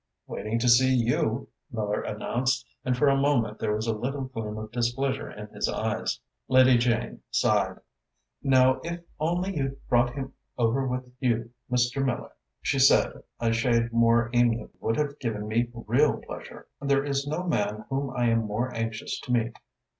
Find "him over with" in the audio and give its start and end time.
10.15-11.11